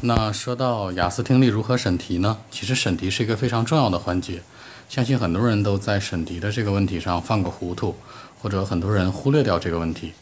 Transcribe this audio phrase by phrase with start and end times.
[0.00, 2.38] 那说到雅思听力如何审题呢？
[2.52, 4.40] 其实审题是一个非常重要的环节，
[4.88, 7.96] 相信很多人都在审题的这个问题上犯过糊涂，
[8.40, 10.12] 或者很多人忽略掉这个问题。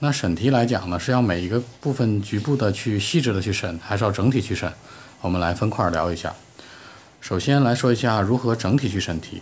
[0.00, 4.70] 那审题来讲呢，是要每一个部分局部的去细致的去审，还是要整体去审？
[5.22, 6.34] 我们来分块聊一下。
[7.22, 9.40] 首先来说一下如何整体去审题，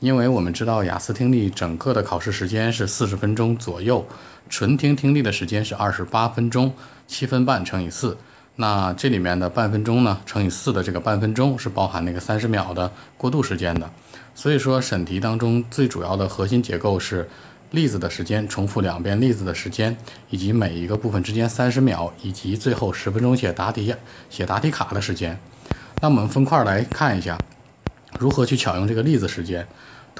[0.00, 4.06] 因为我们知道雅思听力整个的考试时间是四十分钟左右，
[4.50, 6.74] 纯听听力的时间是二十八分钟，
[7.08, 8.18] 七分半乘以四。
[8.60, 13.90] 那这里面的半分钟呢，乘以四的这个半分钟是包含那个三十秒的过渡时间的。
[14.34, 17.26] 所以说审题当中最主要的核心结构是
[17.70, 19.96] 例子的时间，重复两遍例子的时间，
[20.28, 23.94] 以及每一个部分之间三十秒，以及最后十分钟写答题
[24.28, 25.40] 写答题卡的时间。
[26.02, 27.38] 那我们分块来看一下，
[28.18, 29.66] 如何去巧用这个例子时间。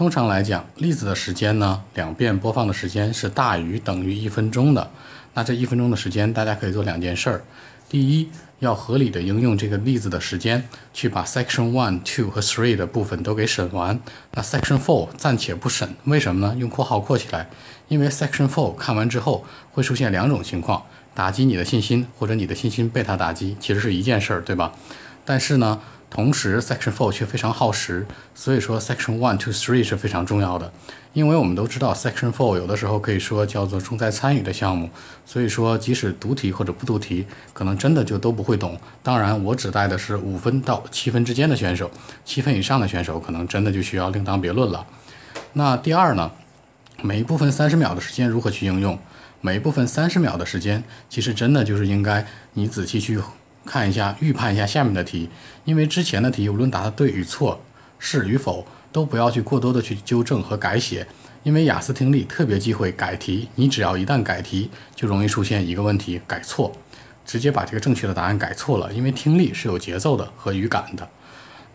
[0.01, 4.91] 通常来讲，例子的时间呢，两遍播放的时间是大于等于一分钟的。
[5.35, 7.43] 那这一分钟的时间，大家可以做两件事儿。
[7.87, 14.01] 第一，要合理的应用这个例子的时间，去把 section one、two 和 three 的部分都给审完。
[14.33, 16.57] 那 section four 暂且不审，为什么呢？
[16.59, 17.51] 用括号括起来，
[17.89, 20.83] 因为 section four 看完之后会出现两种情况：
[21.15, 24.73] 打击你的信心，或者你的信心被他打击，其实是一件事儿，对吧？
[25.27, 25.79] 但是呢，
[26.11, 30.71] 同时 section four 却非常耗时，所以说 section one、to、three 是非常重要的。
[31.13, 34.89] 因为我们都知道，Section Four 有的时候可以说叫做重在参与的项目，
[35.27, 38.79] 所以说即使读题或者不读题，可能真的就都不会懂。
[39.03, 41.91] 当然，我指代的是五分到七分之间的选手，
[42.25, 44.87] 七分以上的选手可能真的就需要另当别论了。
[45.55, 46.31] 那第二呢，
[47.03, 48.97] 每一部分三十秒的时间如何去应用？
[49.41, 53.19] 每一部分三十秒的时间，其实真的就是应该你仔细去
[53.65, 55.29] 看一下，预判一下下面的题，
[55.65, 57.61] 因为之前的题无论答的对与错，
[57.99, 58.67] 是与否。
[58.93, 61.07] 都不要去过多的去纠正和改写，
[61.45, 63.49] 因为雅思听力特别忌讳改题。
[63.55, 66.73] 你只要一旦改题，就容易出现一个问题：改错，
[67.25, 68.93] 直接把这个正确的答案改错了。
[68.93, 71.09] 因为听力是有节奏的和语感的。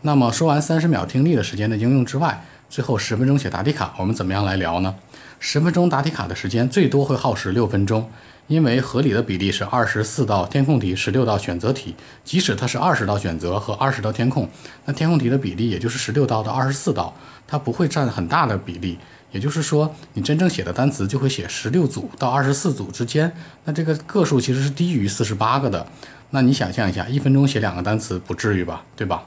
[0.01, 2.43] 那么说完三十秒听力的时间的应用之外，
[2.75, 4.93] 最后十分钟写答题卡，我们怎么样来聊呢？
[5.39, 8.11] 十分钟答题卡的时间最多会耗时六分钟。
[8.47, 11.95] 因为合理的比例是二十四道填空题，十六道选择题。
[12.25, 14.49] 即使它是二十道选择和二十道填空，
[14.83, 17.15] 那填空题的比例也就是十六道到二十四道，
[17.47, 18.99] 它不会占很大的比例。
[19.31, 23.31] 也就是说，你真正写的单词就会写十六组到二十四组之间，
[23.63, 25.87] 那这个个数其实是低于四十八个的。
[26.31, 28.83] 那你想象一下，一分钟写两个单词，不至于吧？
[28.97, 29.23] 对吧？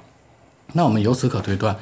[0.75, 1.75] 那我们由此可推断。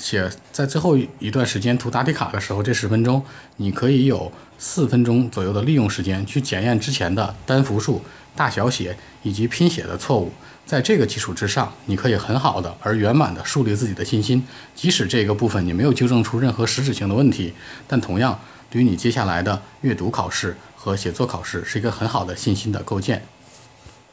[0.00, 3.22] 写在最后一段时间涂答题卡的时候，这十分钟
[3.56, 8.02] 你可以有四分钟左右的利用时间去检验之前的单复数、
[8.34, 10.32] 大小写以及拼写的错误。
[10.64, 14.42] 在这个基础之上，你可以很好的而圆满的树立自己的信心。
[14.74, 17.52] 即使这个部分你没有纠正出任何实质性的问题，
[17.86, 18.40] 但同样
[18.70, 23.22] 对于你接下来的阅读考试和写作考试是一个很好的信心的构建。